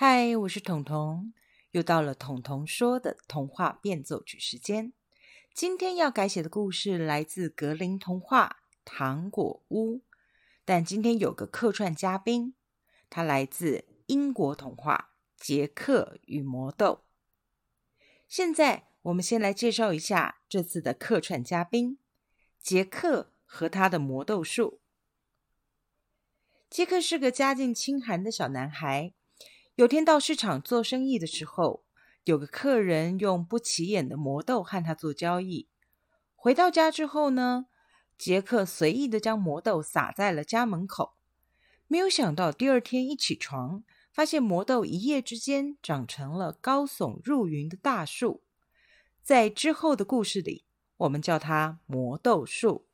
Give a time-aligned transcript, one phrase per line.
[0.00, 1.32] 嗨，我是彤彤，
[1.72, 4.92] 又到了彤彤说的童话变奏曲时间。
[5.52, 9.96] 今天要改写的故事来自格林童话《糖果屋》，
[10.64, 12.54] 但今天有个客串嘉宾，
[13.10, 15.10] 他来自英国童话
[15.44, 17.02] 《杰克与魔豆》。
[18.28, 21.98] 现在我们先来介绍一下这次的客串嘉宾——
[22.62, 24.80] 杰克和他的魔豆树。
[26.70, 29.14] 杰克是个家境清寒的小男孩。
[29.78, 31.84] 有天到市场做生意的时候，
[32.24, 35.68] 有个客人用不起眼的魔豆和他做交易。
[36.34, 37.66] 回到家之后呢，
[38.18, 41.14] 杰克随意的将魔豆撒在了家门口。
[41.86, 48.42] 没有想到第二天一起床，发现魔豆一夜之间长成了高耸入云的大树。
[49.22, 50.64] 在之后的故事里，
[50.96, 52.88] 我们叫它魔豆树。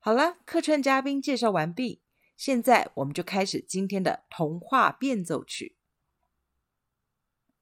[0.00, 2.02] 好了，客串嘉宾介绍完毕。
[2.36, 5.76] 现在我们就开始今天的童话变奏曲《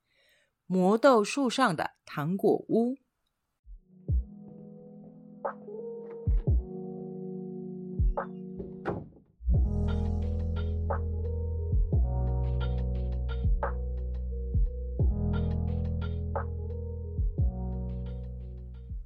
[0.66, 2.94] 魔豆树上的糖果屋》。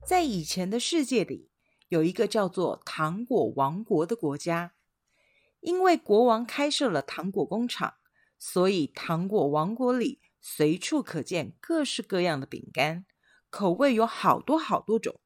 [0.03, 1.51] 在以前的世界里，
[1.89, 4.78] 有一个叫做糖果王国的国家。
[5.61, 7.95] 因为国王开设了糖果工厂，
[8.39, 13.05] 所以糖果王国里随处可见各式各样的饼干，
[13.51, 15.21] 口味有好多好多种：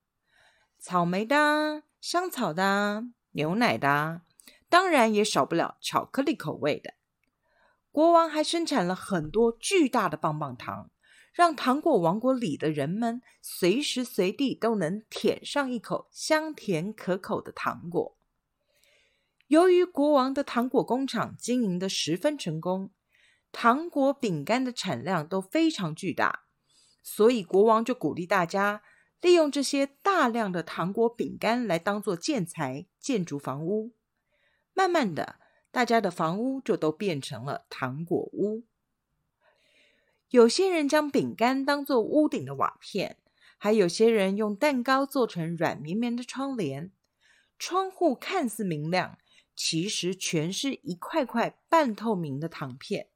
[0.78, 4.22] 草莓的、香草的、牛奶的，
[4.68, 6.94] 当然也少不了巧克力口味的。
[7.90, 10.90] 国王还生产了很多巨大的棒棒糖，
[11.34, 18.16] 让糖果王国里的人们随时随地都能舔上一口香甜可口的糖果。
[19.52, 22.90] 由于国王的糖果工厂经营的十分成功，
[23.52, 26.44] 糖果饼干的产量都非常巨大，
[27.02, 28.82] 所以国王就鼓励大家
[29.20, 33.92] 利用这些大量的糖果饼干来当做建材建筑房屋。
[34.72, 35.36] 慢慢的，
[35.70, 38.64] 大家的房屋就都变成了糖果屋。
[40.30, 43.18] 有些人将饼干当做屋顶的瓦片，
[43.58, 46.90] 还有些人用蛋糕做成软绵绵的窗帘。
[47.58, 49.18] 窗户看似明亮。
[49.64, 53.06] 其实全是一块块半透明的糖片，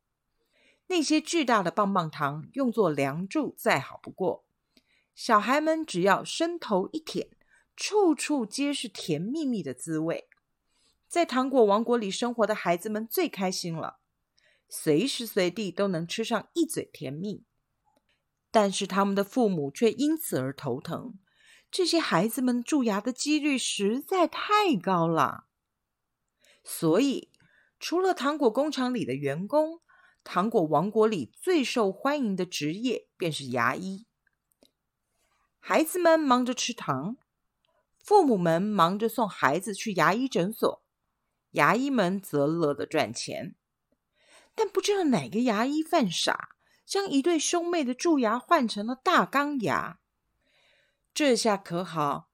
[0.87, 4.45] 那些巨大的棒棒糖用作梁柱再好不过。
[5.13, 7.31] 小孩们只要伸头一舔，
[7.75, 10.29] 处处皆是甜蜜蜜的滋味。
[11.09, 13.99] 在糖果王国里生活的孩子们最开心了，
[14.69, 17.43] 随时随地都能吃上一嘴甜蜜。
[18.53, 21.19] 但是他们的父母却因此而头疼，
[21.73, 25.46] 这些孩子们蛀牙的几率实在太高了。
[26.69, 27.31] 所以，
[27.79, 29.81] 除了糖果工厂里的员工，
[30.25, 34.05] 糖果王国里最受欢迎的职业便是牙医。
[35.61, 37.19] 孩子们忙着吃糖，
[38.03, 40.83] 父母们忙着送孩子去牙医诊所，
[41.53, 43.55] 牙医们则乐得赚钱。
[44.57, 46.49] 但不知道哪个牙医犯傻，
[46.85, 50.01] 将一对兄妹的蛀牙换成了大钢牙。
[51.15, 52.29] 这下可好，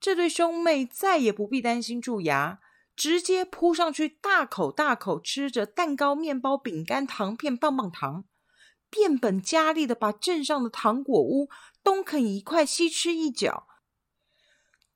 [0.00, 2.58] 这对兄妹再也不必担心蛀牙。
[2.98, 8.24] 直接扑上去，大口大口吃着蛋糕、面包、饼干、糖片、棒棒糖，
[8.90, 11.48] 变本加厉的把镇上的糖果屋
[11.84, 13.68] 东啃一块，西吃一角。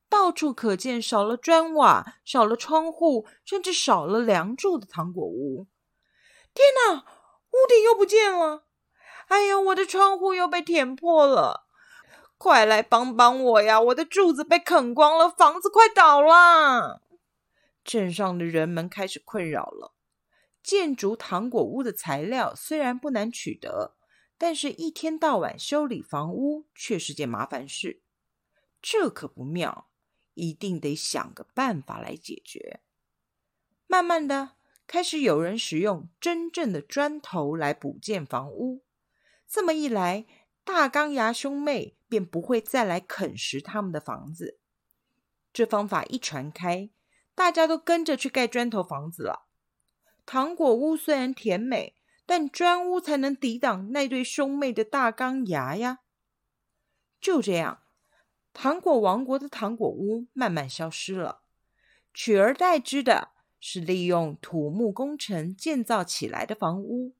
[0.09, 5.67] 到处可见少了砖瓦、少了窗户，甚至少了梁柱的糖果屋。
[6.53, 8.65] 天哪，屋顶又不见了！
[9.29, 11.67] 哎呀，我的窗户又被舔破了！
[12.37, 13.79] 快来帮帮我呀！
[13.79, 17.01] 我的柱子被啃光了，房子快倒了！
[17.83, 19.95] 镇上的人们开始困扰了。
[20.61, 23.97] 建筑糖果屋的材料虽然不难取得，
[24.37, 28.01] 但是一天到晚修理房屋却是件麻烦事。
[28.81, 29.89] 这可不妙，
[30.33, 32.81] 一定得想个办法来解决。
[33.87, 34.51] 慢慢的，
[34.87, 38.83] 开始有人使用真正的砖头来补建房屋。
[39.47, 40.25] 这么一来，
[40.63, 44.59] 大钢牙兄妹便不会再来啃食他们的房子。
[45.51, 46.89] 这方法一传开。
[47.35, 49.47] 大家都跟着去盖砖头房子了。
[50.25, 51.95] 糖果屋虽然甜美，
[52.25, 55.99] 但砖屋才能抵挡那对兄妹的大钢牙呀。
[57.19, 57.83] 就这样，
[58.53, 61.41] 糖果王国的糖果屋慢慢消失了，
[62.13, 67.15] 取而代之的是利用土木工程建造起来的房屋。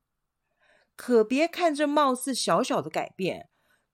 [0.95, 3.49] 可别看这貌似小小的改变，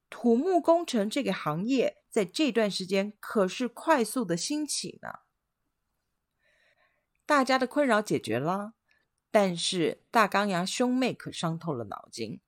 [0.09, 5.19] 土木工程这个行业在这段时间可是快速的兴起呢。
[7.29, 8.73] 大家的困扰解决了，
[9.29, 12.41] 但是大钢牙兄妹可伤透了脑筋。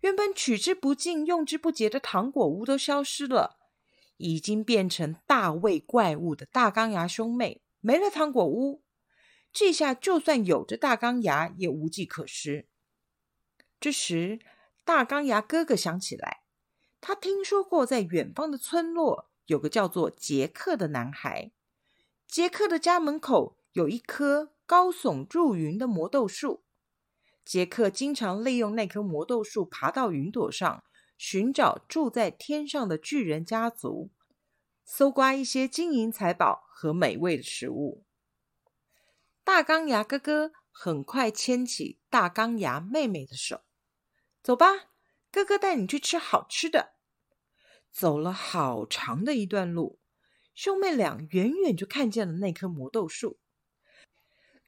[0.00, 3.58] 原本取之不尽、用之不竭的糖果屋都消失了，
[4.18, 8.82] 已经变成大胃怪物的大钢牙兄妹没了糖果屋，
[9.50, 12.68] 这下就算有着大钢牙也无计可施。
[13.80, 14.38] 这时，
[14.84, 16.42] 大钢牙哥哥想起来，
[17.00, 21.52] 他听说过在远方的村落有个叫做杰克的男孩，
[22.28, 26.62] 杰克的家门口有一棵高耸入云的魔豆树。
[27.44, 30.84] 杰克经常利用那棵魔豆树爬到云朵上，
[31.18, 34.12] 寻找住在天上的巨人家族，
[34.84, 38.04] 搜刮一些金银财宝和美味的食物。
[39.42, 43.62] 大钢牙哥哥很快牵起大钢牙妹妹的手，
[44.40, 44.66] 走吧，
[45.32, 46.94] 哥哥带你去吃好吃的。
[47.90, 49.98] 走了好长的一段路，
[50.54, 53.40] 兄妹俩远远就看见了那棵魔豆树。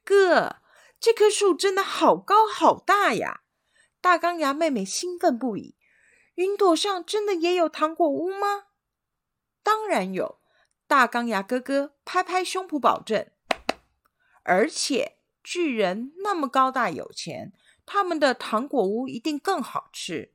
[0.07, 0.61] 哥。
[0.99, 3.41] 这棵树真的好高好大呀！
[3.99, 5.75] 大钢牙妹妹兴奋不已。
[6.35, 8.67] 云朵上真的也有糖果屋吗？
[9.61, 10.39] 当然有！
[10.87, 13.29] 大钢牙哥哥拍拍胸脯保证。
[14.43, 17.51] 而且巨人那么高大有钱，
[17.85, 20.33] 他们的糖果屋一定更好吃。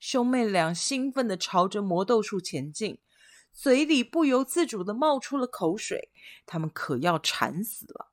[0.00, 2.98] 兄妹俩兴奋的朝着魔豆树前进，
[3.54, 6.10] 嘴里不由自主的冒出了口水，
[6.44, 8.10] 他们可要馋死了。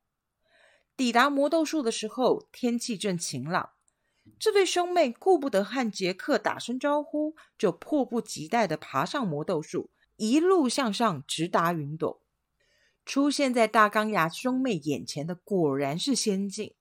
[0.96, 3.72] 抵达魔豆树的时候，天气正晴朗。
[4.40, 12.22] 这对兄妹顾不得和杰克打声招呼，就迫不及待地爬上魔豆树，一路向上，直达云朵。
[13.04, 16.76] 出现在大钢牙兄妹眼前的果然是仙境，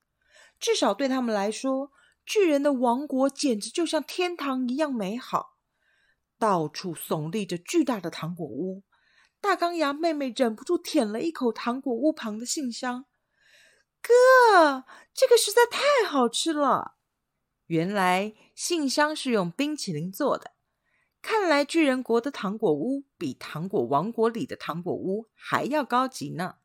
[0.59, 1.91] 至少对他们来说，
[2.23, 5.50] 巨人的王国简直就像天堂一样美好。
[6.41, 8.81] 到处耸立着巨大的糖果屋，
[9.39, 13.05] 大钢牙妹妹忍不住舔了一口糖果屋旁的信箱。
[14.01, 14.83] 哥，
[15.13, 16.95] 这个实在太好吃了！
[17.67, 20.53] 原来信箱是用冰淇淋做的。
[21.21, 26.55] 看来巨人国的糖果屋比糖果王国里的糖果屋还要高级呢。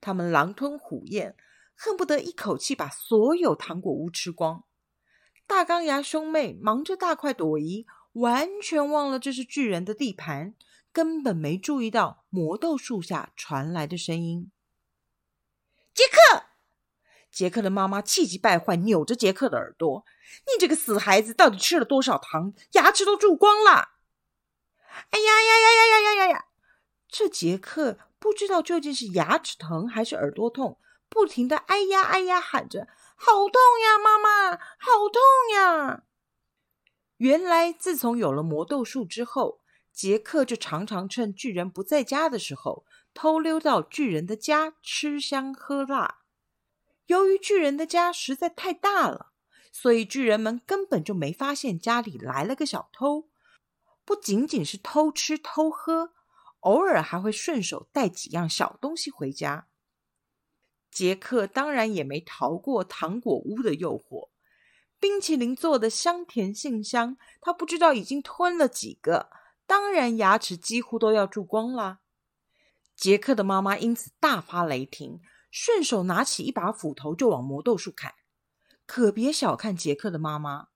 [0.00, 1.36] 他们狼吞虎咽，
[1.74, 4.64] 恨不得一口气把所有糖果屋吃光。
[5.46, 10.54] 大钢牙兄妹忙着大快朵颐，完全忘了这是巨人的地盘，
[10.92, 14.50] 根本没注意到魔豆树下传来的声音。
[15.92, 16.44] 杰克，
[17.30, 20.06] 杰克的妈妈气急败坏，扭着杰克的耳朵
[20.46, 22.54] ：“你这个死孩子，到底吃了多少糖？
[22.72, 23.96] 牙齿都蛀光了！”
[25.10, 26.44] 哎呀呀呀呀呀呀呀呀！
[27.08, 30.80] 这杰克不知道究竟是牙齿疼还是耳朵痛，
[31.10, 35.20] 不停的哎呀哎呀喊着：“好痛呀，妈妈，好痛
[35.54, 36.04] 呀！”
[37.18, 39.60] 原来，自从有了魔豆树之后，
[39.92, 42.84] 杰克就常常趁巨人不在家的时候。
[43.14, 46.18] 偷溜到巨人的家吃香喝辣。
[47.06, 49.32] 由于巨人的家实在太大了，
[49.72, 53.30] 所以巨人们根本就没发现家里来了个小偷。
[54.04, 56.12] 不仅仅是偷吃偷喝，
[56.60, 59.68] 偶尔还会顺手带几样小东西回家。
[60.90, 64.28] 杰克当然也没逃过糖果屋的诱惑。
[65.06, 69.30] 冰淇淋做的香甜杏香，他不知道已经吞了几个，
[69.64, 72.00] 当然牙齿几乎都要蛀光了。
[72.96, 78.14] 杰克的妈妈因此大发雷霆，顺手拿起一把斧头就往魔豆树砍。
[78.84, 80.70] 可别小看杰克的妈妈，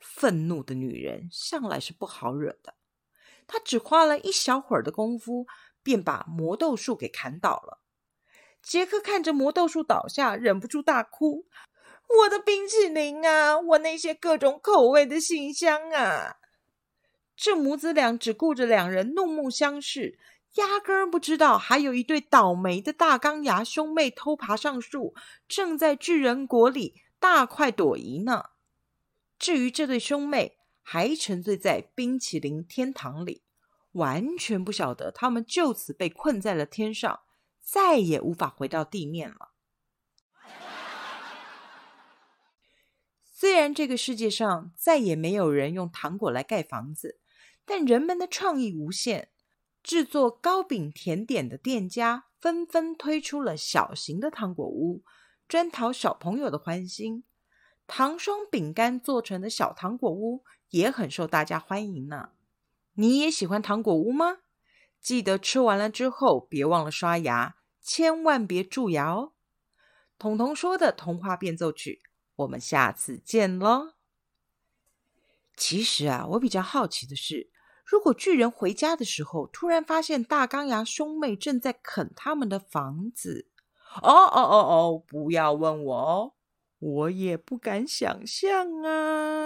[0.00, 2.76] 愤怒的女人向来是不好惹的。
[3.46, 5.46] 她只花了一小会儿的功夫，
[5.82, 7.82] 便把魔豆树给砍倒了。
[8.62, 11.46] 杰克看着魔豆树倒下，忍不住大哭
[12.08, 16.36] ：“我的冰淇淋啊，我那些各种口味的信箱啊！”
[17.36, 20.18] 这母子俩只顾着两人怒目相视。
[20.54, 25.14] 压根儿不知道，还有一对倒霉的大钢牙兄妹偷爬上树，
[25.46, 28.44] 正在巨人国里大快朵颐呢。
[29.38, 33.42] 至于这对兄妹，还沉醉在冰淇淋天堂里，
[33.92, 37.20] 完全不晓得他们就此被困在了天上，
[37.60, 39.50] 再也无法回到地面了。
[43.46, 47.20] 虽然这个世界上再也没有人用糖果来盖房子，
[47.64, 49.28] 但人们的创意无限。
[49.84, 55.04] 制作糕饼甜点的店家纷纷推出了小型的糖果屋，
[55.46, 57.22] 专讨小朋友的欢心。
[57.86, 62.30] 糖霜饼干做成的小糖果屋也很受大家欢迎呢。
[62.94, 64.38] 你也喜欢糖果屋吗？
[65.00, 69.34] 记得吃完了之后别忘了刷牙，千万别蛀牙哦。
[70.18, 72.02] 彤彤说的童话变奏曲，
[72.36, 73.94] 我们下次见喽。
[75.56, 77.50] 其实啊，我比较好奇的是。
[77.84, 83.46] 如果巨人回家的时候，突然发现大钢牙兄妹正在啃他们的房子，
[84.02, 86.32] 哦哦哦哦，不要问我哦，
[86.80, 89.45] 我也不敢想象啊。